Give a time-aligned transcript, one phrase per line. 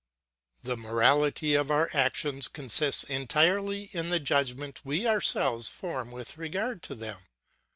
[0.63, 6.81] The morality of our actions consists entirely in the judgments we ourselves form with regard
[6.89, 7.19] to them.